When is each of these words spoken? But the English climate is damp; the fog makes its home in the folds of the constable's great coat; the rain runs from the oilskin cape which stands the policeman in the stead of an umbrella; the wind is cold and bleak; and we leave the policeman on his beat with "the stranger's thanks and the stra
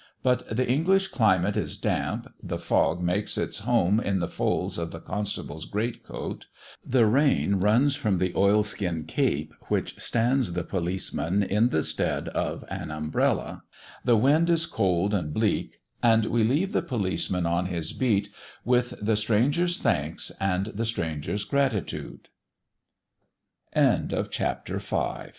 But 0.23 0.45
the 0.47 0.67
English 0.67 1.09
climate 1.09 1.55
is 1.55 1.77
damp; 1.77 2.33
the 2.41 2.57
fog 2.57 3.03
makes 3.03 3.37
its 3.37 3.59
home 3.59 3.99
in 3.99 4.19
the 4.19 4.27
folds 4.27 4.79
of 4.79 4.89
the 4.89 4.99
constable's 4.99 5.65
great 5.65 6.03
coat; 6.03 6.47
the 6.83 7.05
rain 7.05 7.57
runs 7.57 7.95
from 7.97 8.17
the 8.17 8.33
oilskin 8.35 9.03
cape 9.03 9.53
which 9.67 9.99
stands 10.01 10.53
the 10.53 10.63
policeman 10.63 11.43
in 11.43 11.69
the 11.69 11.83
stead 11.83 12.29
of 12.29 12.65
an 12.67 12.89
umbrella; 12.89 13.61
the 14.03 14.17
wind 14.17 14.49
is 14.49 14.65
cold 14.65 15.13
and 15.13 15.35
bleak; 15.35 15.77
and 16.01 16.25
we 16.25 16.43
leave 16.43 16.71
the 16.71 16.81
policeman 16.81 17.45
on 17.45 17.67
his 17.67 17.93
beat 17.93 18.29
with 18.65 18.95
"the 18.99 19.15
stranger's 19.15 19.77
thanks 19.79 20.31
and 20.39 20.65
the 20.65 20.83
stra 20.83 21.09